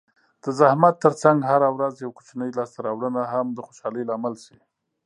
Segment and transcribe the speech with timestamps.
[0.43, 4.57] د زحمت ترڅنګ هره ورځ یوه کوچنۍ لاسته راوړنه هم د خوشحالۍ لامل شي.